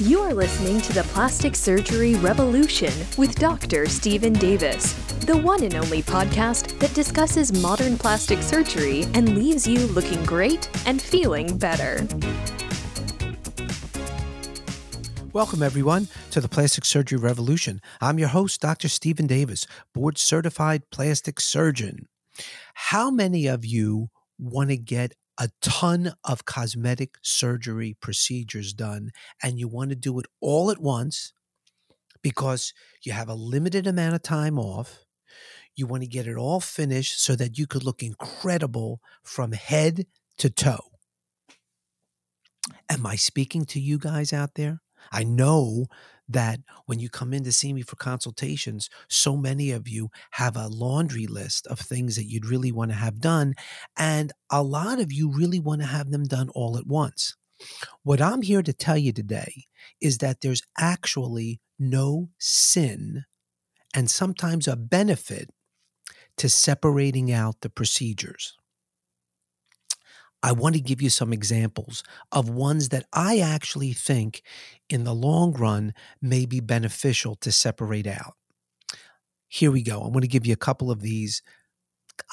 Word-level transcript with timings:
You 0.00 0.20
are 0.20 0.32
listening 0.32 0.80
to 0.82 0.92
the 0.92 1.02
Plastic 1.02 1.56
Surgery 1.56 2.14
Revolution 2.14 2.92
with 3.16 3.34
Dr. 3.34 3.86
Steven 3.86 4.32
Davis, 4.32 4.92
the 5.24 5.36
one 5.36 5.64
and 5.64 5.74
only 5.74 6.04
podcast 6.04 6.78
that 6.78 6.94
discusses 6.94 7.60
modern 7.60 7.98
plastic 7.98 8.40
surgery 8.40 9.06
and 9.14 9.34
leaves 9.34 9.66
you 9.66 9.88
looking 9.88 10.24
great 10.24 10.70
and 10.86 11.02
feeling 11.02 11.58
better. 11.58 12.06
Welcome, 15.32 15.64
everyone, 15.64 16.06
to 16.30 16.40
the 16.40 16.48
Plastic 16.48 16.84
Surgery 16.84 17.18
Revolution. 17.18 17.80
I'm 18.00 18.20
your 18.20 18.28
host, 18.28 18.60
Dr. 18.60 18.88
Steven 18.88 19.26
Davis, 19.26 19.66
board 19.94 20.16
certified 20.16 20.88
plastic 20.90 21.40
surgeon. 21.40 22.06
How 22.74 23.10
many 23.10 23.48
of 23.48 23.64
you 23.64 24.10
want 24.38 24.70
to 24.70 24.76
get 24.76 25.14
a 25.38 25.48
ton 25.60 26.12
of 26.24 26.44
cosmetic 26.44 27.14
surgery 27.22 27.96
procedures 28.00 28.72
done 28.72 29.10
and 29.42 29.58
you 29.58 29.68
want 29.68 29.90
to 29.90 29.96
do 29.96 30.18
it 30.18 30.26
all 30.40 30.70
at 30.70 30.80
once 30.80 31.32
because 32.22 32.74
you 33.02 33.12
have 33.12 33.28
a 33.28 33.34
limited 33.34 33.86
amount 33.86 34.14
of 34.14 34.22
time 34.22 34.58
off. 34.58 35.04
You 35.76 35.86
want 35.86 36.02
to 36.02 36.08
get 36.08 36.26
it 36.26 36.36
all 36.36 36.60
finished 36.60 37.22
so 37.22 37.36
that 37.36 37.56
you 37.56 37.66
could 37.66 37.84
look 37.84 38.02
incredible 38.02 39.00
from 39.22 39.52
head 39.52 40.06
to 40.38 40.50
toe. 40.50 40.90
Am 42.90 43.06
I 43.06 43.16
speaking 43.16 43.64
to 43.66 43.80
you 43.80 43.98
guys 43.98 44.32
out 44.32 44.54
there? 44.54 44.80
I 45.12 45.22
know 45.22 45.86
that 46.28 46.60
when 46.86 46.98
you 46.98 47.08
come 47.08 47.32
in 47.32 47.44
to 47.44 47.52
see 47.52 47.72
me 47.72 47.82
for 47.82 47.96
consultations, 47.96 48.88
so 49.08 49.36
many 49.36 49.70
of 49.70 49.88
you 49.88 50.10
have 50.32 50.56
a 50.56 50.68
laundry 50.68 51.26
list 51.26 51.66
of 51.68 51.78
things 51.78 52.16
that 52.16 52.26
you'd 52.26 52.46
really 52.46 52.72
want 52.72 52.90
to 52.90 52.96
have 52.96 53.20
done. 53.20 53.54
And 53.96 54.32
a 54.50 54.62
lot 54.62 55.00
of 55.00 55.12
you 55.12 55.30
really 55.30 55.60
want 55.60 55.80
to 55.80 55.86
have 55.86 56.10
them 56.10 56.24
done 56.24 56.50
all 56.50 56.76
at 56.76 56.86
once. 56.86 57.34
What 58.02 58.20
I'm 58.20 58.42
here 58.42 58.62
to 58.62 58.72
tell 58.72 58.98
you 58.98 59.12
today 59.12 59.64
is 60.00 60.18
that 60.18 60.40
there's 60.40 60.62
actually 60.78 61.60
no 61.78 62.28
sin 62.38 63.24
and 63.94 64.10
sometimes 64.10 64.68
a 64.68 64.76
benefit 64.76 65.50
to 66.36 66.48
separating 66.48 67.32
out 67.32 67.60
the 67.62 67.70
procedures. 67.70 68.57
I 70.42 70.52
want 70.52 70.76
to 70.76 70.80
give 70.80 71.02
you 71.02 71.10
some 71.10 71.32
examples 71.32 72.04
of 72.30 72.48
ones 72.48 72.90
that 72.90 73.06
I 73.12 73.40
actually 73.40 73.92
think 73.92 74.42
in 74.88 75.04
the 75.04 75.14
long 75.14 75.52
run 75.52 75.94
may 76.22 76.46
be 76.46 76.60
beneficial 76.60 77.34
to 77.36 77.50
separate 77.50 78.06
out. 78.06 78.34
Here 79.48 79.70
we 79.70 79.82
go. 79.82 80.02
I'm 80.02 80.12
going 80.12 80.22
to 80.22 80.28
give 80.28 80.46
you 80.46 80.52
a 80.52 80.56
couple 80.56 80.90
of 80.90 81.00
these 81.00 81.42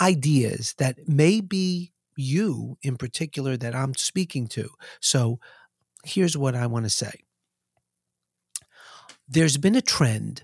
ideas 0.02 0.76
that 0.78 1.08
may 1.08 1.42
be 1.42 1.94
you 2.16 2.78
in 2.82 2.98
particular 2.98 3.58
that 3.58 3.76
I'm 3.76 3.94
speaking 3.96 4.48
to. 4.50 4.70
So 5.00 5.40
here's 6.04 6.38
what 6.38 6.56
I 6.56 6.68
want 6.68 6.86
to 6.86 6.90
say 6.90 7.12
there's 9.28 9.58
been 9.58 9.76
a 9.76 9.82
trend 9.82 10.44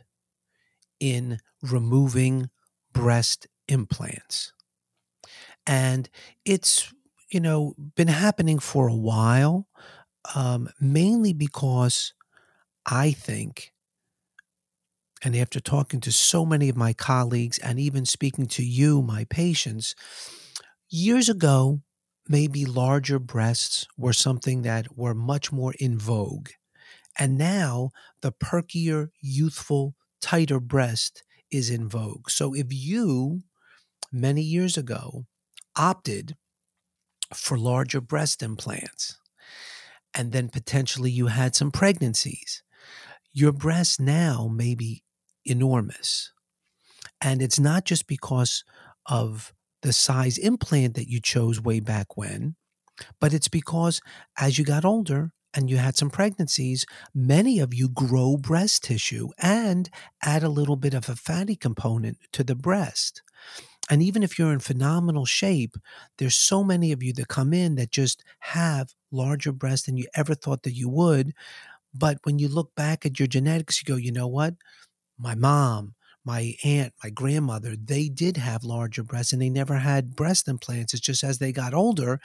in 1.00 1.40
removing 1.62 2.50
breast 2.94 3.48
implants. 3.68 4.54
And 5.68 6.10
it's 6.46 6.92
you 7.32 7.40
know, 7.40 7.76
been 7.96 8.08
happening 8.08 8.60
for 8.60 8.88
a 8.88 8.96
while, 8.96 9.68
um, 10.36 10.70
mainly 10.80 11.34
because 11.34 12.14
I 12.86 13.12
think, 13.12 13.74
and 15.24 15.36
after 15.36 15.60
talking 15.60 16.00
to 16.02 16.12
so 16.12 16.46
many 16.46 16.70
of 16.70 16.76
my 16.76 16.94
colleagues 16.94 17.60
and 17.60 17.80
even 17.80 18.06
speaking 18.06 18.48
to 18.48 18.64
you, 18.64 19.02
my 19.02 19.26
patients, 19.26 19.94
years 20.90 21.30
ago, 21.30 21.82
maybe 22.28 22.66
larger 22.66 23.20
breasts 23.20 23.88
were 23.98 24.14
something 24.14 24.64
that 24.64 24.98
were 24.98 25.14
much 25.14 25.52
more 25.52 25.74
in 25.80 25.98
vogue. 25.98 26.50
And 27.20 27.38
now 27.38 27.92
the 28.22 28.32
perkier, 28.32 29.10
youthful, 29.22 29.96
tighter 30.22 30.60
breast 30.60 31.24
is 31.52 31.70
in 31.70 31.90
vogue. 31.90 32.30
So 32.30 32.54
if 32.56 32.68
you, 32.72 33.44
many 34.12 34.42
years 34.44 34.78
ago, 34.78 35.26
opted 35.78 36.38
for 37.34 37.58
larger 37.58 38.02
breast 38.02 38.42
implants. 38.44 39.18
And 40.14 40.32
then 40.32 40.50
potentially 40.50 41.12
you 41.12 41.28
had 41.28 41.56
some 41.56 41.72
pregnancies. 41.72 42.64
Your 43.34 43.54
breast 43.54 44.00
now 44.00 44.50
may 44.54 44.76
be 44.76 45.04
enormous. 45.46 46.34
And 47.22 47.42
it's 47.42 47.60
not 47.60 47.86
just 47.86 48.08
because 48.08 48.64
of 49.06 49.54
the 49.82 49.94
size 49.94 50.38
implant 50.38 50.96
that 50.96 51.10
you 51.10 51.20
chose 51.20 51.62
way 51.62 51.80
back 51.80 52.18
when, 52.18 52.56
but 53.20 53.34
it's 53.34 53.48
because 53.48 54.02
as 54.38 54.58
you 54.58 54.66
got 54.66 54.86
older 54.86 55.32
and 55.54 55.70
you 55.70 55.78
had 55.78 55.98
some 55.98 56.10
pregnancies, 56.10 56.86
many 57.14 57.60
of 57.60 57.74
you 57.74 57.90
grow 57.90 58.38
breast 58.38 58.84
tissue 58.84 59.30
and 59.38 59.90
add 60.22 60.44
a 60.44 60.50
little 60.50 60.76
bit 60.76 60.94
of 60.94 61.10
a 61.10 61.16
fatty 61.16 61.56
component 61.56 62.18
to 62.34 62.44
the 62.44 62.56
breast. 62.56 63.22
And 63.92 64.02
even 64.02 64.24
if 64.24 64.40
you're 64.40 64.54
in 64.54 64.60
phenomenal 64.60 65.26
shape, 65.26 65.78
there's 66.18 66.36
so 66.38 66.64
many 66.64 66.92
of 66.92 67.04
you 67.04 67.14
that 67.14 67.28
come 67.28 67.54
in 67.54 67.76
that 67.76 67.92
just 67.92 68.24
have 68.40 68.96
larger 69.12 69.52
breasts 69.52 69.86
than 69.86 69.98
you 69.98 70.08
ever 70.16 70.34
thought 70.34 70.64
that 70.64 70.74
you 70.74 70.90
would. 70.90 71.34
But 71.94 72.20
when 72.24 72.40
you 72.40 72.48
look 72.48 72.74
back 72.76 73.06
at 73.06 73.20
your 73.20 73.28
genetics, 73.28 73.82
you 73.82 73.86
go, 73.86 73.98
you 73.98 74.12
know 74.12 74.28
what? 74.28 74.56
My 75.20 75.36
mom, 75.36 75.96
my 76.26 76.56
aunt, 76.64 76.94
my 77.04 77.10
grandmother, 77.12 77.76
they 77.76 78.10
did 78.10 78.38
have 78.38 78.64
larger 78.64 79.04
breasts 79.04 79.34
and 79.34 79.42
they 79.42 79.50
never 79.50 79.78
had 79.78 80.16
breast 80.16 80.48
implants. 80.48 80.94
It's 80.94 81.02
just 81.02 81.24
as 81.24 81.40
they 81.40 81.52
got 81.52 81.74
older, 81.74 82.20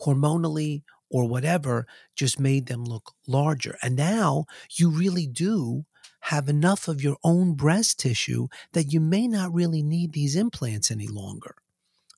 hormonally 0.00 0.82
or 1.10 1.28
whatever, 1.28 1.86
just 2.14 2.40
made 2.40 2.66
them 2.66 2.84
look 2.84 3.12
larger. 3.26 3.76
And 3.82 3.96
now 3.96 4.46
you 4.76 4.90
really 4.90 5.26
do 5.26 5.84
have 6.26 6.48
enough 6.48 6.88
of 6.88 7.02
your 7.02 7.16
own 7.22 7.54
breast 7.54 8.00
tissue 8.00 8.48
that 8.72 8.92
you 8.92 9.00
may 9.00 9.28
not 9.28 9.54
really 9.54 9.80
need 9.80 10.12
these 10.12 10.34
implants 10.34 10.90
any 10.90 11.06
longer. 11.06 11.54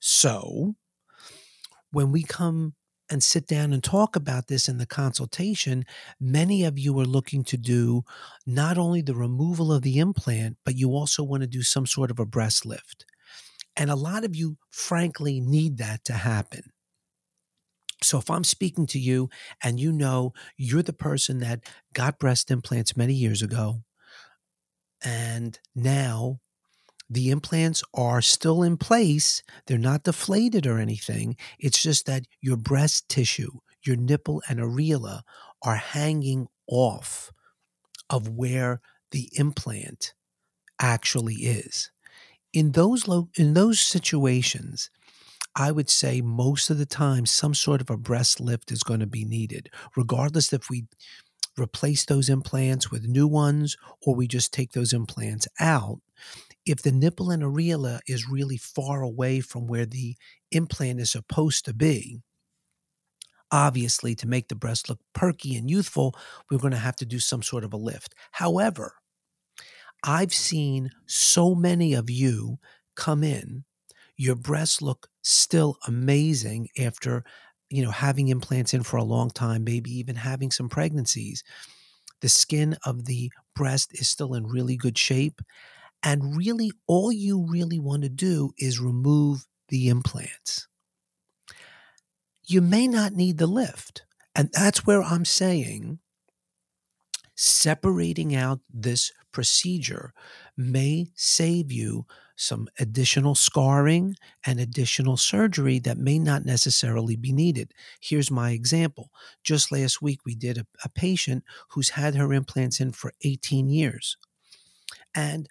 So, 0.00 0.76
when 1.90 2.10
we 2.10 2.22
come 2.22 2.74
and 3.10 3.22
sit 3.22 3.46
down 3.46 3.72
and 3.72 3.84
talk 3.84 4.16
about 4.16 4.46
this 4.46 4.66
in 4.66 4.78
the 4.78 4.86
consultation, 4.86 5.84
many 6.18 6.64
of 6.64 6.78
you 6.78 6.98
are 6.98 7.04
looking 7.04 7.44
to 7.44 7.58
do 7.58 8.02
not 8.46 8.78
only 8.78 9.02
the 9.02 9.14
removal 9.14 9.70
of 9.70 9.82
the 9.82 9.98
implant, 9.98 10.56
but 10.64 10.76
you 10.76 10.90
also 10.90 11.22
want 11.22 11.42
to 11.42 11.46
do 11.46 11.62
some 11.62 11.84
sort 11.84 12.10
of 12.10 12.18
a 12.18 12.26
breast 12.26 12.64
lift. 12.64 13.04
And 13.76 13.90
a 13.90 13.96
lot 13.96 14.24
of 14.24 14.34
you, 14.34 14.56
frankly, 14.70 15.38
need 15.38 15.76
that 15.78 16.04
to 16.04 16.14
happen. 16.14 16.72
So 18.02 18.18
if 18.18 18.30
I'm 18.30 18.44
speaking 18.44 18.86
to 18.86 18.98
you 18.98 19.28
and 19.62 19.78
you 19.78 19.92
know 19.92 20.32
you're 20.56 20.82
the 20.82 20.92
person 20.94 21.40
that 21.40 21.60
got 21.92 22.18
breast 22.18 22.50
implants 22.50 22.96
many 22.96 23.14
years 23.14 23.42
ago, 23.42 23.82
and 25.04 25.58
now 25.74 26.40
the 27.10 27.30
implants 27.30 27.82
are 27.94 28.20
still 28.20 28.62
in 28.62 28.76
place. 28.76 29.42
They're 29.66 29.78
not 29.78 30.04
deflated 30.04 30.66
or 30.66 30.78
anything. 30.78 31.36
It's 31.58 31.82
just 31.82 32.06
that 32.06 32.26
your 32.40 32.56
breast 32.56 33.08
tissue, 33.08 33.60
your 33.84 33.96
nipple 33.96 34.42
and 34.48 34.58
areola 34.58 35.22
are 35.62 35.76
hanging 35.76 36.48
off 36.66 37.32
of 38.10 38.28
where 38.28 38.80
the 39.10 39.30
implant 39.34 40.14
actually 40.80 41.34
is. 41.36 41.90
In 42.52 42.72
those 42.72 43.08
lo- 43.08 43.30
in 43.36 43.54
those 43.54 43.80
situations, 43.80 44.90
I 45.54 45.72
would 45.72 45.90
say 45.90 46.20
most 46.20 46.70
of 46.70 46.78
the 46.78 46.86
time 46.86 47.26
some 47.26 47.54
sort 47.54 47.80
of 47.80 47.90
a 47.90 47.96
breast 47.96 48.40
lift 48.40 48.70
is 48.70 48.82
going 48.82 49.00
to 49.00 49.06
be 49.06 49.24
needed, 49.24 49.70
regardless 49.96 50.52
if 50.52 50.70
we 50.70 50.86
replace 51.58 52.04
those 52.04 52.28
implants 52.28 52.90
with 52.90 53.06
new 53.08 53.26
ones 53.26 53.76
or 54.02 54.14
we 54.14 54.26
just 54.26 54.52
take 54.52 54.72
those 54.72 54.92
implants 54.92 55.48
out. 55.60 56.00
If 56.66 56.82
the 56.82 56.92
nipple 56.92 57.30
and 57.30 57.42
areola 57.42 58.00
is 58.06 58.28
really 58.28 58.56
far 58.56 59.02
away 59.02 59.40
from 59.40 59.66
where 59.66 59.86
the 59.86 60.16
implant 60.50 61.00
is 61.00 61.12
supposed 61.12 61.64
to 61.64 61.74
be, 61.74 62.20
obviously 63.50 64.14
to 64.16 64.28
make 64.28 64.48
the 64.48 64.54
breast 64.54 64.88
look 64.88 65.00
perky 65.14 65.56
and 65.56 65.70
youthful, 65.70 66.14
we're 66.50 66.58
going 66.58 66.72
to 66.72 66.78
have 66.78 66.96
to 66.96 67.06
do 67.06 67.18
some 67.18 67.42
sort 67.42 67.64
of 67.64 67.72
a 67.72 67.76
lift. 67.76 68.14
However, 68.32 68.94
I've 70.04 70.34
seen 70.34 70.90
so 71.06 71.54
many 71.54 71.94
of 71.94 72.10
you 72.10 72.58
come 72.94 73.24
in, 73.24 73.64
your 74.16 74.34
breasts 74.34 74.82
look 74.82 75.08
still 75.22 75.78
amazing 75.86 76.68
after 76.78 77.24
you 77.70 77.82
know, 77.82 77.90
having 77.90 78.28
implants 78.28 78.74
in 78.74 78.82
for 78.82 78.96
a 78.96 79.04
long 79.04 79.30
time, 79.30 79.64
maybe 79.64 79.90
even 79.98 80.16
having 80.16 80.50
some 80.50 80.68
pregnancies, 80.68 81.42
the 82.20 82.28
skin 82.28 82.76
of 82.84 83.04
the 83.04 83.30
breast 83.54 83.92
is 83.94 84.08
still 84.08 84.34
in 84.34 84.46
really 84.46 84.76
good 84.76 84.98
shape. 84.98 85.40
And 86.02 86.36
really, 86.36 86.70
all 86.86 87.12
you 87.12 87.46
really 87.48 87.78
want 87.78 88.02
to 88.02 88.08
do 88.08 88.52
is 88.58 88.80
remove 88.80 89.46
the 89.68 89.88
implants. 89.88 90.68
You 92.46 92.60
may 92.60 92.88
not 92.88 93.12
need 93.12 93.38
the 93.38 93.46
lift. 93.46 94.04
And 94.34 94.50
that's 94.52 94.86
where 94.86 95.02
I'm 95.02 95.24
saying 95.24 95.98
separating 97.34 98.34
out 98.34 98.60
this 98.72 99.12
procedure 99.32 100.12
may 100.56 101.06
save 101.14 101.70
you 101.70 102.06
some 102.38 102.68
additional 102.78 103.34
scarring 103.34 104.14
and 104.46 104.60
additional 104.60 105.16
surgery 105.16 105.80
that 105.80 105.98
may 105.98 106.18
not 106.18 106.44
necessarily 106.44 107.16
be 107.16 107.32
needed. 107.32 107.74
Here's 108.00 108.30
my 108.30 108.52
example. 108.52 109.10
Just 109.42 109.72
last 109.72 110.00
week, 110.00 110.20
we 110.24 110.36
did 110.36 110.56
a, 110.56 110.66
a 110.84 110.88
patient 110.88 111.44
who's 111.70 111.90
had 111.90 112.14
her 112.14 112.32
implants 112.32 112.80
in 112.80 112.92
for 112.92 113.12
18 113.22 113.68
years. 113.68 114.16
And 115.14 115.48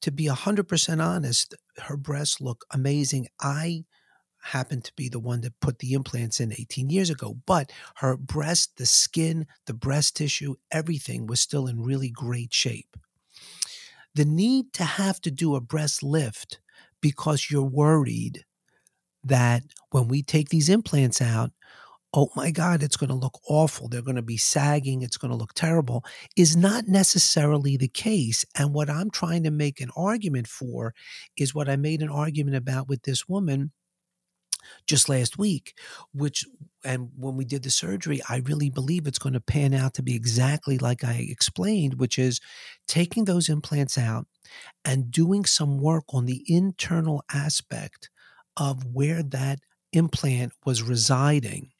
to 0.00 0.10
be 0.10 0.26
100% 0.26 1.04
honest, 1.04 1.54
her 1.76 1.96
breasts 1.96 2.40
look 2.40 2.64
amazing. 2.72 3.28
I 3.40 3.84
happened 4.42 4.84
to 4.84 4.94
be 4.96 5.10
the 5.10 5.20
one 5.20 5.42
that 5.42 5.60
put 5.60 5.78
the 5.80 5.92
implants 5.92 6.40
in 6.40 6.52
18 6.52 6.88
years 6.88 7.10
ago, 7.10 7.36
but 7.46 7.70
her 7.96 8.16
breast, 8.16 8.78
the 8.78 8.86
skin, 8.86 9.46
the 9.66 9.74
breast 9.74 10.16
tissue, 10.16 10.54
everything 10.72 11.26
was 11.26 11.42
still 11.42 11.66
in 11.66 11.82
really 11.82 12.08
great 12.08 12.54
shape 12.54 12.96
the 14.14 14.24
need 14.24 14.72
to 14.74 14.84
have 14.84 15.20
to 15.22 15.30
do 15.30 15.54
a 15.54 15.60
breast 15.60 16.02
lift 16.02 16.60
because 17.00 17.50
you're 17.50 17.62
worried 17.62 18.44
that 19.24 19.62
when 19.90 20.08
we 20.08 20.22
take 20.22 20.48
these 20.48 20.68
implants 20.68 21.20
out, 21.20 21.50
oh 22.12 22.28
my 22.34 22.50
God, 22.50 22.82
it's 22.82 22.96
going 22.96 23.10
to 23.10 23.14
look 23.14 23.38
awful. 23.48 23.88
They're 23.88 24.02
going 24.02 24.16
to 24.16 24.22
be 24.22 24.36
sagging. 24.36 25.02
It's 25.02 25.16
going 25.16 25.30
to 25.30 25.36
look 25.36 25.54
terrible 25.54 26.04
is 26.36 26.56
not 26.56 26.88
necessarily 26.88 27.76
the 27.76 27.88
case. 27.88 28.44
And 28.56 28.74
what 28.74 28.90
I'm 28.90 29.10
trying 29.10 29.44
to 29.44 29.50
make 29.50 29.80
an 29.80 29.90
argument 29.96 30.48
for 30.48 30.94
is 31.36 31.54
what 31.54 31.68
I 31.68 31.76
made 31.76 32.02
an 32.02 32.08
argument 32.08 32.56
about 32.56 32.88
with 32.88 33.02
this 33.02 33.28
woman 33.28 33.70
just 34.86 35.08
last 35.08 35.38
week, 35.38 35.74
which, 36.12 36.44
and 36.84 37.10
when 37.16 37.36
we 37.36 37.44
did 37.44 37.62
the 37.62 37.70
surgery, 37.70 38.20
I 38.28 38.38
really 38.38 38.70
believe 38.70 39.06
it's 39.06 39.18
going 39.18 39.32
to 39.34 39.40
pan 39.40 39.74
out 39.74 39.94
to 39.94 40.02
be 40.02 40.14
exactly 40.14 40.78
like 40.78 41.04
I 41.04 41.26
explained, 41.28 42.00
which 42.00 42.18
is 42.18 42.40
taking 42.86 43.24
those 43.24 43.48
implants 43.48 43.98
out 43.98 44.26
and 44.84 45.10
doing 45.10 45.44
some 45.44 45.78
work 45.78 46.04
on 46.10 46.26
the 46.26 46.44
internal 46.46 47.22
aspect 47.32 48.10
of 48.56 48.84
where 48.84 49.22
that 49.22 49.60
implant 49.92 50.52
was 50.64 50.82
residing, 50.82 51.70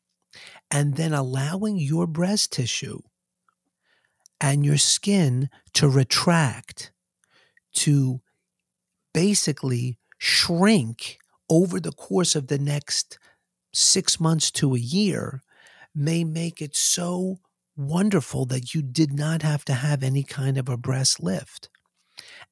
and 0.71 0.97
then 0.97 1.13
allowing 1.13 1.79
your 1.79 2.07
breast 2.07 2.53
tissue 2.53 3.01
and 4.41 4.65
your 4.65 4.79
skin 4.79 5.49
to 5.75 5.89
retract, 5.89 6.93
to 7.73 8.21
basically 9.13 9.99
shrink 10.19 11.19
over 11.51 11.81
the 11.81 11.93
course 11.93 12.35
of 12.35 12.47
the 12.47 12.59
next 12.59 13.19
six 13.73 14.21
months 14.21 14.51
to 14.53 14.75
a 14.75 14.79
year 14.79 15.43
may 15.95 16.25
make 16.25 16.63
it 16.63 16.77
so 16.77 17.39
wonderful 17.77 18.47
that 18.47 18.75
you 18.75 18.83
did 18.83 19.13
not 19.13 19.43
have 19.43 19.65
to 19.65 19.75
have 19.75 20.03
any 20.03 20.23
kind 20.23 20.57
of 20.57 20.69
a 20.69 20.77
breast 20.77 21.23
lift. 21.23 21.69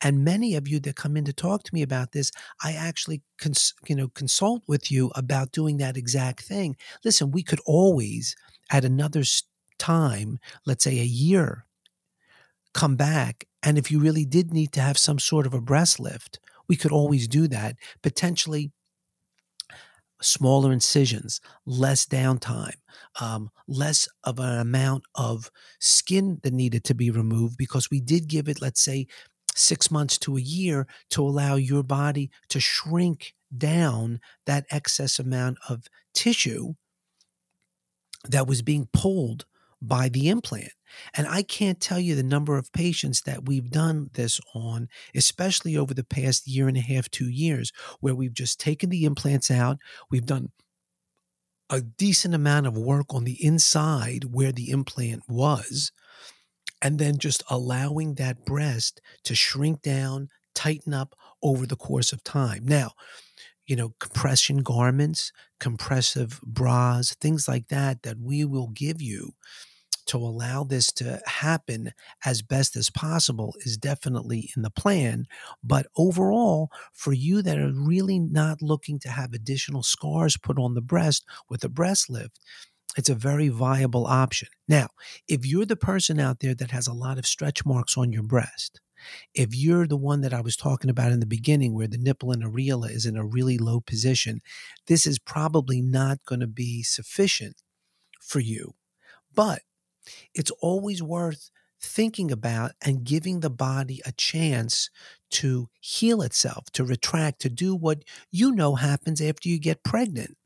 And 0.01 0.25
many 0.25 0.55
of 0.55 0.67
you 0.67 0.81
that 0.81 0.97
come 0.97 1.17
in 1.17 1.25
to 1.27 1.33
talk 1.33 1.63
to 1.65 1.75
me 1.75 1.83
about 1.83 2.13
this, 2.13 2.33
I 2.63 2.73
actually 2.73 3.23
cons- 3.39 3.75
you 3.87 3.95
know 3.95 4.09
consult 4.09 4.63
with 4.67 4.91
you 4.91 5.11
about 5.15 5.53
doing 5.53 5.77
that 5.79 5.97
exact 5.97 6.43
thing. 6.43 6.77
Listen, 7.05 7.31
we 7.31 7.43
could 7.43 7.61
always 7.67 8.35
at 8.71 8.85
another 8.85 9.23
time, 9.79 10.39
let's 10.67 10.85
say 10.85 10.99
a 10.99 11.05
year, 11.05 11.67
come 12.75 12.97
back 12.97 13.47
and 13.63 13.77
if 13.77 13.91
you 13.91 13.99
really 13.99 14.25
did 14.25 14.53
need 14.53 14.73
to 14.73 14.81
have 14.81 14.99
some 14.99 15.19
sort 15.19 15.47
of 15.47 15.55
a 15.55 15.61
breast 15.61 15.99
lift, 15.99 16.39
we 16.69 16.77
could 16.77 16.93
always 16.93 17.27
do 17.27 17.49
that. 17.49 17.77
Potentially 18.03 18.73
smaller 20.21 20.73
incisions, 20.73 21.41
less 21.67 22.07
downtime, 22.07 22.77
um, 23.21 23.51
less 23.67 24.09
of 24.25 24.39
an 24.39 24.59
amount 24.59 25.05
of 25.15 25.51
skin 25.79 26.41
that 26.43 26.53
needed 26.53 26.85
to 26.85 26.95
be 26.95 27.11
removed 27.11 27.57
because 27.57 27.91
we 27.91 28.01
did 28.01 28.29
give 28.29 28.49
it, 28.49 28.61
let's 28.61 28.81
say, 28.81 29.07
six 29.55 29.91
months 29.91 30.19
to 30.19 30.37
a 30.37 30.41
year 30.41 30.87
to 31.11 31.23
allow 31.23 31.57
your 31.57 31.83
body 31.83 32.31
to 32.49 32.61
shrink 32.61 33.35
down 33.57 34.21
that 34.47 34.67
excess 34.71 35.19
amount 35.19 35.59
of 35.69 35.85
tissue 36.15 36.75
that 38.29 38.47
was 38.47 38.63
being 38.63 38.89
pulled 38.93 39.47
by 39.81 40.09
the 40.09 40.29
implant. 40.29 40.73
And 41.15 41.27
I 41.27 41.43
can't 41.43 41.81
tell 41.81 42.01
you 42.01 42.15
the 42.15 42.23
number 42.23 42.57
of 42.57 42.73
patients 42.73 43.23
that 43.23 43.47
we've 43.47 43.71
done 43.71 44.11
this 44.15 44.41
on, 44.55 44.89
especially 45.15 45.77
over 45.77 45.95
the 45.95 46.05
past 46.05 46.47
year 46.47 46.67
and 46.69 46.77
a 46.77 46.81
half, 46.81 47.11
two 47.11 47.29
years, 47.29 47.73
where 48.01 48.15
we've 48.15 48.35
just 48.35 48.59
taken 48.59 48.91
the 48.91 49.05
implants 49.05 49.51
out. 49.51 49.79
We've 50.11 50.27
done 50.27 50.51
a 51.71 51.83
decent 51.83 52.35
amount 52.35 52.67
of 52.67 52.79
work 52.79 53.13
on 53.15 53.25
the 53.25 53.45
inside 53.45 54.25
where 54.25 54.53
the 54.53 54.71
implant 54.71 55.23
was, 55.29 55.93
and 56.81 56.99
then 56.99 57.19
just 57.19 57.43
allowing 57.51 58.15
that 58.15 58.47
breast 58.47 59.01
to 59.25 59.35
shrink 59.35 59.83
down, 59.83 60.31
tighten 60.55 60.95
up 60.95 61.15
over 61.43 61.67
the 61.67 61.77
course 61.77 62.13
of 62.13 62.25
time. 62.25 62.65
Now, 62.65 62.93
you 63.69 63.77
know, 63.77 63.95
compression 64.01 64.59
garments, 64.59 65.31
compressive 65.61 66.41
bras, 66.43 67.15
things 67.15 67.47
like 67.47 67.69
that, 67.69 68.03
that 68.03 68.19
we 68.19 68.45
will 68.45 68.69
give 68.69 69.01
you 69.01 69.35
to 70.07 70.17
allow 70.17 70.65
this 70.65 70.91
to 70.91 71.21
happen 71.27 71.93
as 72.25 72.41
best 72.41 72.77
as 72.77 72.89
possible 72.89 73.55
is 73.61 73.77
definitely 73.77 74.51
in 74.57 74.63
the 74.63 74.71
plan. 74.71 75.27
But 75.63 75.87
overall, 75.99 76.71
for 76.95 77.13
you 77.13 77.43
that 77.43 77.59
are 77.59 77.71
really 77.73 78.19
not 78.19 78.63
looking 78.63 78.99
to 79.01 79.11
have 79.11 79.35
additional 79.35 79.83
scars 79.83 80.39
put 80.39 80.59
on 80.59 80.73
the 80.73 80.81
breast 80.81 81.27
with 81.51 81.63
a 81.63 81.69
breast 81.69 82.09
lift, 82.09 82.41
it's 82.97 83.11
a 83.11 83.15
very 83.15 83.49
viable 83.51 84.07
option. 84.07 84.49
Now, 84.67 84.89
if 85.29 85.45
you're 85.45 85.67
the 85.67 85.77
person 85.77 86.19
out 86.19 86.41
there 86.41 86.55
that 86.55 86.71
has 86.71 86.87
a 86.87 86.95
lot 86.95 87.19
of 87.19 87.27
stretch 87.27 87.67
marks 87.67 87.99
on 87.99 88.11
your 88.11 88.23
breast, 88.23 88.81
if 89.35 89.55
you're 89.55 89.87
the 89.87 89.97
one 89.97 90.21
that 90.23 90.35
I 90.35 90.41
was 90.41 90.57
talking 90.57 90.91
about 90.91 91.13
in 91.13 91.21
the 91.21 91.27
beginning, 91.27 91.75
where 91.75 91.89
the 91.89 91.99
nipple 91.99 92.33
and 92.33 92.43
areola 92.43 92.91
is 92.91 93.07
in 93.07 93.17
a 93.17 93.25
really 93.25 93.59
low 93.59 93.81
position, 93.81 94.41
this 94.87 95.07
is 95.07 95.19
probably 95.19 95.81
not 95.81 96.25
going 96.25 96.41
to 96.41 96.47
be 96.47 96.83
sufficient 96.83 97.63
for 98.21 98.41
you. 98.41 98.75
But 99.35 99.63
it's 100.35 100.51
always 100.61 101.03
worth 101.03 101.51
thinking 101.81 102.31
about 102.31 102.73
and 102.83 103.05
giving 103.05 103.41
the 103.41 103.51
body 103.51 104.01
a 104.05 104.13
chance 104.13 104.91
to 105.31 105.69
heal 105.81 106.23
itself, 106.23 106.71
to 106.73 106.85
retract, 106.85 107.41
to 107.41 107.49
do 107.49 107.75
what 107.75 108.03
you 108.31 108.53
know 108.53 108.75
happens 108.75 109.21
after 109.21 109.49
you 109.49 109.59
get 109.59 109.85
pregnant. 109.85 110.37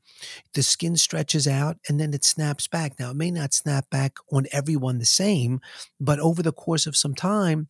The 0.55 0.62
skin 0.62 0.96
stretches 0.96 1.48
out 1.48 1.78
and 1.88 1.98
then 1.98 2.14
it 2.14 2.25
snaps 2.25 2.69
back. 2.69 2.98
Now, 2.98 3.10
it 3.10 3.16
may 3.16 3.31
not 3.31 3.55
snap 3.55 3.88
back 3.90 4.16
on 4.31 4.46
everyone 4.52 4.98
the 4.98 5.05
same, 5.05 5.60
but 5.98 6.20
over 6.20 6.43
the 6.43 6.52
course 6.52 6.87
of 6.87 6.96
some 6.96 7.14
time, 7.14 7.69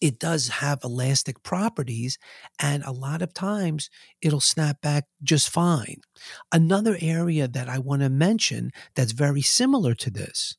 it 0.00 0.18
does 0.18 0.48
have 0.48 0.80
elastic 0.84 1.42
properties, 1.42 2.18
and 2.58 2.82
a 2.84 2.92
lot 2.92 3.22
of 3.22 3.34
times 3.34 3.90
it'll 4.22 4.40
snap 4.40 4.80
back 4.80 5.04
just 5.22 5.50
fine. 5.50 6.00
Another 6.52 6.96
area 7.00 7.48
that 7.48 7.68
I 7.68 7.78
want 7.78 8.02
to 8.02 8.08
mention 8.08 8.70
that's 8.94 9.12
very 9.12 9.42
similar 9.42 9.94
to 9.94 10.10
this 10.10 10.56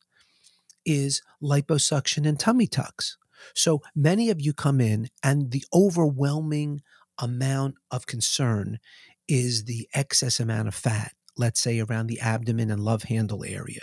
is 0.86 1.22
liposuction 1.42 2.28
and 2.28 2.40
tummy 2.40 2.68
tucks. 2.68 3.18
So 3.56 3.82
many 3.96 4.30
of 4.30 4.42
you 4.42 4.54
come 4.54 4.80
in, 4.80 5.08
and 5.24 5.52
the 5.52 5.64
overwhelming 5.74 6.82
amount 7.18 7.76
of 7.90 8.06
concern 8.06 8.80
is 9.28 9.66
the 9.66 9.88
excess 9.94 10.40
amount 10.40 10.68
of 10.68 10.76
fat, 10.76 11.14
let's 11.38 11.60
say 11.60 11.80
around 11.80 12.08
the 12.08 12.20
abdomen 12.20 12.70
and 12.70 12.84
love 12.84 13.04
handle 13.04 13.44
area. 13.44 13.82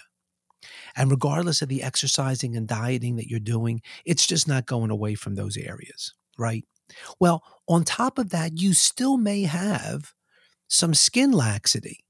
And 0.99 1.11
regardless 1.11 1.63
of 1.63 1.71
the 1.71 1.83
exercising 1.83 2.57
and 2.57 2.69
dieting 2.69 3.17
that 3.17 3.29
you're 3.29 3.41
doing, 3.41 3.81
it's 4.05 4.27
just 4.27 4.49
not 4.49 4.67
going 4.67 4.91
away 4.91 5.15
from 5.15 5.37
those 5.37 5.57
areas, 5.57 6.13
right? 6.39 6.65
Well, 7.21 7.43
on 7.69 7.85
top 7.85 8.19
of 8.19 8.31
that, 8.31 8.59
you 8.61 8.75
still 8.75 9.17
may 9.17 9.43
have 9.45 10.13
some 10.69 10.95
skin 10.95 11.33
laxity. 11.33 12.01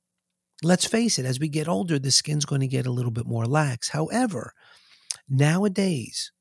Let's 0.65 0.87
face 0.87 1.21
it, 1.21 1.27
as 1.27 1.39
we 1.39 1.49
get 1.49 1.69
older, 1.69 2.01
the 2.01 2.11
skin's 2.11 2.45
going 2.45 2.63
to 2.63 2.67
get 2.67 2.87
a 2.87 2.93
little 2.93 3.13
bit 3.13 3.27
more 3.27 3.47
lax. 3.47 3.91
However, 3.91 4.55
Nowadays, 5.29 6.33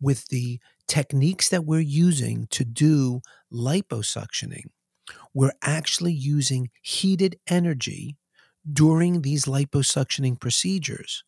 with 0.00 0.28
the 0.28 0.58
techniques 0.88 1.48
that 1.48 1.64
we're 1.64 1.80
using 1.80 2.46
to 2.50 2.64
do 2.64 3.20
liposuctioning, 3.52 4.66
we're 5.32 5.52
actually 5.62 6.12
using 6.12 6.70
heated 6.82 7.38
energy 7.48 8.16
during 8.72 9.22
these 9.22 9.44
liposuctioning 9.44 10.40
procedures 10.40 11.24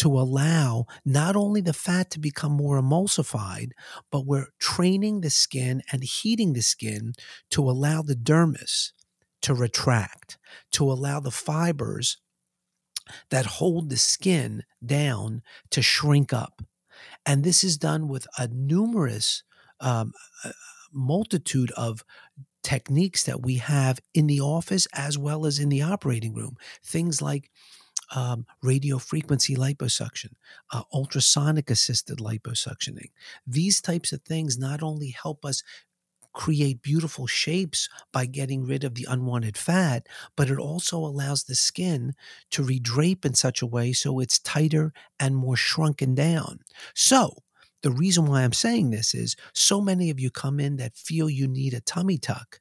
to 0.00 0.18
allow 0.18 0.86
not 1.04 1.36
only 1.36 1.60
the 1.60 1.74
fat 1.74 2.08
to 2.08 2.18
become 2.18 2.52
more 2.52 2.80
emulsified, 2.80 3.72
but 4.10 4.24
we're 4.24 4.46
training 4.58 5.20
the 5.20 5.28
skin 5.28 5.82
and 5.92 6.02
heating 6.02 6.54
the 6.54 6.62
skin 6.62 7.12
to 7.50 7.68
allow 7.68 8.00
the 8.00 8.14
dermis 8.14 8.92
to 9.42 9.52
retract, 9.52 10.38
to 10.72 10.90
allow 10.90 11.20
the 11.20 11.30
fibers 11.30 12.16
that 13.28 13.44
hold 13.44 13.90
the 13.90 13.98
skin 13.98 14.64
down 14.84 15.42
to 15.68 15.82
shrink 15.82 16.32
up. 16.32 16.62
And 17.26 17.44
this 17.44 17.62
is 17.62 17.76
done 17.76 18.08
with 18.08 18.26
a 18.38 18.48
numerous 18.48 19.42
um, 19.80 20.14
multitude 20.90 21.72
of 21.72 22.06
techniques 22.62 23.24
that 23.24 23.42
we 23.42 23.56
have 23.56 24.00
in 24.14 24.28
the 24.28 24.40
office 24.40 24.88
as 24.94 25.18
well 25.18 25.44
as 25.44 25.58
in 25.58 25.68
the 25.68 25.82
operating 25.82 26.32
room. 26.32 26.56
Things 26.82 27.20
like 27.20 27.50
um, 28.14 28.46
radio 28.62 28.98
frequency 28.98 29.56
liposuction, 29.56 30.32
uh, 30.72 30.82
ultrasonic 30.92 31.70
assisted 31.70 32.18
liposuctioning. 32.18 33.10
These 33.46 33.80
types 33.80 34.12
of 34.12 34.22
things 34.22 34.58
not 34.58 34.82
only 34.82 35.10
help 35.10 35.44
us 35.44 35.62
create 36.32 36.82
beautiful 36.82 37.26
shapes 37.26 37.88
by 38.12 38.26
getting 38.26 38.64
rid 38.64 38.84
of 38.84 38.94
the 38.94 39.06
unwanted 39.08 39.56
fat, 39.56 40.06
but 40.36 40.48
it 40.50 40.58
also 40.58 40.98
allows 40.98 41.44
the 41.44 41.54
skin 41.54 42.14
to 42.50 42.62
redrape 42.62 43.24
in 43.24 43.34
such 43.34 43.62
a 43.62 43.66
way 43.66 43.92
so 43.92 44.20
it's 44.20 44.38
tighter 44.38 44.92
and 45.18 45.36
more 45.36 45.56
shrunken 45.56 46.14
down. 46.14 46.60
So, 46.94 47.34
the 47.82 47.90
reason 47.90 48.26
why 48.26 48.42
I'm 48.42 48.52
saying 48.52 48.90
this 48.90 49.14
is 49.14 49.36
so 49.54 49.80
many 49.80 50.10
of 50.10 50.20
you 50.20 50.30
come 50.30 50.60
in 50.60 50.76
that 50.76 50.96
feel 50.96 51.30
you 51.30 51.48
need 51.48 51.72
a 51.72 51.80
tummy 51.80 52.18
tuck 52.18 52.60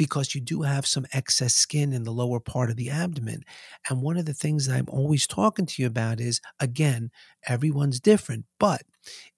because 0.00 0.34
you 0.34 0.40
do 0.40 0.62
have 0.62 0.86
some 0.86 1.04
excess 1.12 1.52
skin 1.52 1.92
in 1.92 2.04
the 2.04 2.10
lower 2.10 2.40
part 2.40 2.70
of 2.70 2.76
the 2.76 2.88
abdomen. 2.88 3.44
And 3.90 4.00
one 4.00 4.16
of 4.16 4.24
the 4.24 4.32
things 4.32 4.64
that 4.64 4.74
I'm 4.74 4.88
always 4.88 5.26
talking 5.26 5.66
to 5.66 5.82
you 5.82 5.86
about 5.86 6.20
is 6.20 6.40
again, 6.58 7.10
everyone's 7.46 8.00
different, 8.00 8.46
but 8.58 8.80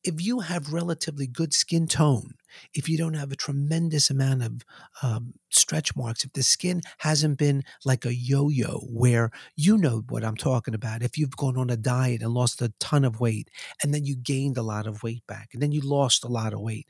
if 0.04 0.24
you 0.24 0.38
have 0.38 0.72
relatively 0.72 1.26
good 1.26 1.52
skin 1.52 1.88
tone, 1.88 2.34
if 2.74 2.88
you 2.88 2.96
don't 2.96 3.14
have 3.14 3.32
a 3.32 3.36
tremendous 3.36 4.08
amount 4.08 4.44
of 4.44 4.64
um, 5.02 5.34
stretch 5.50 5.96
marks, 5.96 6.24
if 6.24 6.32
the 6.32 6.44
skin 6.44 6.80
hasn't 6.98 7.38
been 7.38 7.64
like 7.84 8.04
a 8.04 8.14
yo 8.14 8.48
yo, 8.48 8.86
where 8.88 9.32
you 9.56 9.76
know 9.76 10.04
what 10.10 10.24
I'm 10.24 10.36
talking 10.36 10.74
about, 10.74 11.02
if 11.02 11.18
you've 11.18 11.36
gone 11.36 11.56
on 11.56 11.70
a 11.70 11.76
diet 11.76 12.22
and 12.22 12.34
lost 12.34 12.62
a 12.62 12.72
ton 12.78 13.04
of 13.04 13.18
weight, 13.18 13.50
and 13.82 13.92
then 13.92 14.04
you 14.04 14.14
gained 14.14 14.58
a 14.58 14.62
lot 14.62 14.86
of 14.86 15.02
weight 15.02 15.26
back, 15.26 15.50
and 15.54 15.60
then 15.60 15.72
you 15.72 15.80
lost 15.80 16.22
a 16.22 16.28
lot 16.28 16.52
of 16.52 16.60
weight, 16.60 16.86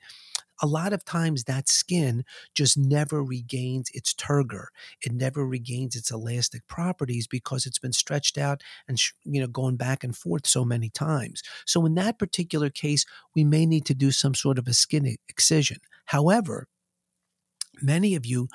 a 0.62 0.66
lot 0.66 0.92
of 0.92 1.04
times 1.04 1.45
that 1.45 1.69
skin 1.69 2.25
just 2.54 2.78
never 2.78 3.23
regains 3.23 3.90
its 3.92 4.14
turgor. 4.14 4.66
It 5.04 5.12
never 5.12 5.45
regains 5.47 5.97
its 5.97 6.11
elastic 6.11 6.66
properties 6.69 7.26
because 7.26 7.66
it's 7.66 7.81
been 7.81 7.92
stretched 7.92 8.38
out 8.38 8.62
and 8.88 8.99
you 9.25 9.40
know 9.40 9.49
going 9.49 9.76
back 9.76 10.04
and 10.04 10.16
forth 10.16 10.47
so 10.47 10.64
many 10.64 10.88
times. 10.88 11.42
So 11.66 11.85
in 11.85 11.95
that 11.97 12.19
particular 12.19 12.71
case, 12.71 13.04
we 13.35 13.45
may 13.45 13.66
need 13.66 13.85
to 13.87 13.95
do 13.95 14.12
some 14.12 14.35
sort 14.35 14.59
of 14.59 14.69
a 14.69 14.73
skin 14.73 15.16
excision. 15.28 15.78
However, 16.07 16.69
many 17.83 18.14
of 18.14 18.25
you 18.25 18.49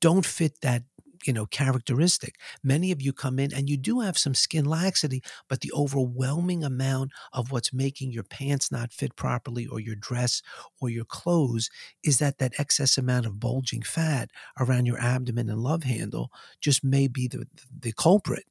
don't 0.00 0.26
fit 0.26 0.60
that 0.62 0.82
you 1.26 1.32
know 1.32 1.46
characteristic. 1.46 2.36
Many 2.62 2.92
of 2.92 3.02
you 3.02 3.12
come 3.12 3.38
in 3.38 3.52
and 3.52 3.68
you 3.68 3.76
do 3.76 4.00
have 4.00 4.18
some 4.18 4.34
skin 4.34 4.64
laxity 4.64 5.22
but 5.48 5.60
the 5.60 5.72
overwhelming 5.72 6.64
amount 6.64 7.12
of 7.32 7.52
what's 7.52 7.72
making 7.72 8.12
your 8.12 8.22
pants 8.24 8.70
not 8.70 8.92
fit 8.92 9.16
properly 9.16 9.66
or 9.66 9.80
your 9.80 9.96
dress 9.96 10.42
or 10.80 10.88
your 10.88 11.04
clothes 11.04 11.70
is 12.04 12.18
that 12.18 12.38
that 12.38 12.58
excess 12.58 12.98
amount 12.98 13.26
of 13.26 13.40
bulging 13.40 13.82
fat 13.82 14.30
around 14.60 14.86
your 14.86 14.98
abdomen 14.98 15.48
and 15.48 15.60
love 15.60 15.84
handle 15.84 16.30
just 16.60 16.84
may 16.84 17.08
be 17.08 17.28
the 17.28 17.46
the 17.80 17.92
culprit. 17.92 18.44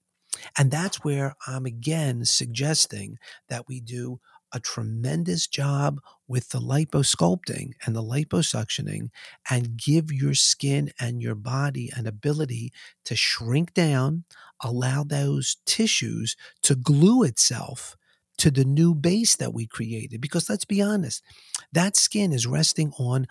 And 0.57 0.69
that's 0.69 1.03
where 1.03 1.35
I'm 1.47 1.65
again 1.65 2.25
suggesting 2.25 3.17
that 3.49 3.67
we 3.67 3.79
do 3.79 4.19
a 4.53 4.59
tremendous 4.59 5.47
job 5.47 5.99
with 6.27 6.49
the 6.49 6.59
liposculpting 6.59 7.73
and 7.85 7.95
the 7.95 8.03
liposuctioning 8.03 9.09
and 9.49 9.77
give 9.77 10.11
your 10.11 10.33
skin 10.33 10.91
and 10.99 11.21
your 11.21 11.35
body 11.35 11.91
an 11.95 12.07
ability 12.07 12.71
to 13.03 13.15
shrink 13.15 13.73
down, 13.73 14.23
allow 14.63 15.03
those 15.03 15.57
tissues 15.65 16.35
to 16.63 16.75
glue 16.75 17.23
itself 17.23 17.95
to 18.37 18.51
the 18.51 18.65
new 18.65 18.93
base 18.93 19.35
that 19.35 19.53
we 19.53 19.65
created. 19.65 20.21
Because 20.21 20.49
let's 20.49 20.65
be 20.65 20.81
honest, 20.81 21.23
that 21.71 21.95
skin 21.95 22.31
is 22.33 22.47
resting 22.47 22.91
on 22.99 23.27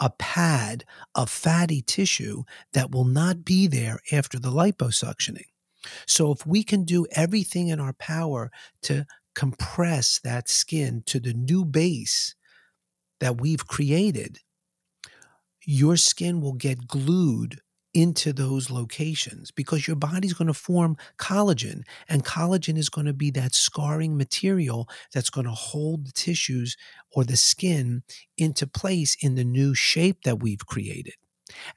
a 0.00 0.10
pad 0.10 0.84
of 1.14 1.30
fatty 1.30 1.82
tissue 1.82 2.42
that 2.72 2.90
will 2.90 3.04
not 3.04 3.44
be 3.44 3.66
there 3.66 4.00
after 4.12 4.38
the 4.38 4.50
liposuctioning. 4.50 5.46
So 6.06 6.32
if 6.32 6.46
we 6.46 6.62
can 6.64 6.84
do 6.84 7.06
everything 7.12 7.68
in 7.68 7.80
our 7.80 7.92
power 7.92 8.50
to 8.82 9.06
compress 9.34 10.20
that 10.20 10.48
skin 10.48 11.02
to 11.06 11.20
the 11.20 11.34
new 11.34 11.64
base 11.64 12.34
that 13.20 13.40
we've 13.40 13.66
created, 13.66 14.38
your 15.64 15.96
skin 15.96 16.40
will 16.40 16.52
get 16.52 16.86
glued 16.86 17.60
into 17.94 18.32
those 18.32 18.70
locations 18.70 19.52
because 19.52 19.86
your 19.86 19.96
body's 19.96 20.34
going 20.34 20.48
to 20.48 20.54
form 20.54 20.96
collagen 21.16 21.82
and 22.08 22.24
collagen 22.24 22.76
is 22.76 22.88
going 22.88 23.06
to 23.06 23.12
be 23.12 23.30
that 23.30 23.54
scarring 23.54 24.16
material 24.16 24.88
that's 25.12 25.30
going 25.30 25.46
to 25.46 25.52
hold 25.52 26.06
the 26.06 26.12
tissues 26.12 26.76
or 27.12 27.22
the 27.22 27.36
skin 27.36 28.02
into 28.36 28.66
place 28.66 29.16
in 29.20 29.36
the 29.36 29.44
new 29.44 29.74
shape 29.74 30.22
that 30.24 30.42
we've 30.42 30.66
created 30.66 31.14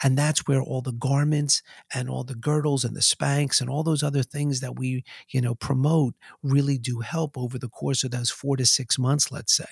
and 0.03 0.17
that's 0.17 0.47
where 0.47 0.62
all 0.62 0.81
the 0.81 0.91
garments 0.93 1.62
and 1.93 2.09
all 2.09 2.24
the 2.24 2.36
girdles 2.36 2.83
and 2.83 2.95
the 2.95 3.01
Spanx 3.01 3.62
and 3.62 3.69
all 3.69 3.83
those 3.83 4.03
other 4.03 4.24
things 4.24 4.59
that 4.62 4.77
we, 4.77 5.03
you 5.29 5.41
know, 5.41 5.55
promote 5.55 6.15
really 6.43 6.77
do 6.77 7.00
help 7.01 7.38
over 7.38 7.57
the 7.59 7.69
course 7.69 8.03
of 8.03 8.12
those 8.12 8.29
four 8.29 8.57
to 8.57 8.65
six 8.65 8.97
months, 8.97 9.31
let's 9.31 9.55
say. 9.55 9.65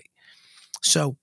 So 0.81 1.17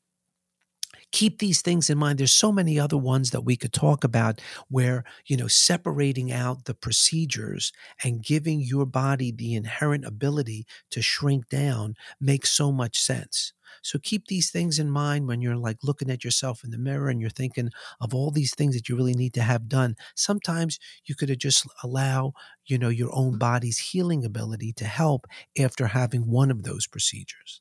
keep 1.13 1.39
these 1.39 1.61
things 1.63 1.91
in 1.91 1.99
mind. 1.99 2.19
There's 2.19 2.33
so 2.33 2.51
many 2.53 2.79
other 2.79 2.97
ones 2.97 3.31
that 3.31 3.43
we 3.43 3.57
could 3.57 3.73
talk 3.73 4.03
about 4.05 4.41
where, 4.69 5.05
you 5.27 5.37
know, 5.37 5.47
separating 5.49 6.33
out 6.33 6.65
the 6.65 6.75
procedures 6.75 7.73
and 8.03 8.25
giving 8.25 8.61
your 8.61 8.87
body 8.87 9.31
the 9.31 9.55
inherent 9.55 10.05
ability 10.05 10.67
to 10.91 11.03
shrink 11.03 11.49
down 11.49 11.95
makes 12.21 12.51
so 12.51 12.73
much 12.73 12.99
sense. 12.99 13.53
So 13.83 13.99
keep 13.99 14.27
these 14.27 14.51
things 14.51 14.79
in 14.79 14.91
mind 14.91 15.27
when 15.27 15.41
you're 15.41 15.57
like 15.57 15.79
looking 15.83 16.11
at 16.11 16.25
yourself 16.25 16.65
in 16.65 16.71
the 16.71 16.79
mirror 16.79 17.09
and 17.09 17.21
you're 17.21 17.31
thinking 17.31 17.71
of 18.01 18.15
all 18.15 18.31
these 18.31 18.55
things 18.55 18.75
that 18.75 18.89
you 18.89 18.97
really 18.97 19.15
need 19.15 19.35
to 19.35 19.43
have 19.43 19.69
done. 19.69 19.97
Sometimes 20.17 20.79
you 21.05 21.15
could 21.15 21.39
just 21.39 21.67
allow, 21.83 22.33
you 22.67 22.79
know, 22.79 22.89
your 22.89 23.11
own 23.15 23.39
body's 23.39 23.79
healing 23.79 24.25
ability 24.25 24.73
to 24.75 24.85
help 24.85 25.27
after 25.59 25.89
having 25.89 26.29
one 26.31 26.51
of 26.51 26.63
those 26.63 26.87
procedures. 26.87 27.61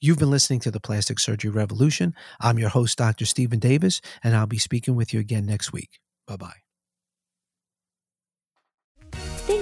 You've 0.00 0.18
been 0.18 0.30
listening 0.30 0.60
to 0.60 0.70
the 0.70 0.80
Plastic 0.80 1.18
Surgery 1.18 1.50
Revolution. 1.50 2.14
I'm 2.40 2.58
your 2.58 2.68
host, 2.68 2.98
Dr. 2.98 3.24
Steven 3.24 3.58
Davis, 3.58 4.00
and 4.22 4.36
I'll 4.36 4.46
be 4.46 4.58
speaking 4.58 4.96
with 4.96 5.14
you 5.14 5.20
again 5.20 5.46
next 5.46 5.72
week. 5.72 6.00
Bye 6.26 6.36
bye. 6.36 6.63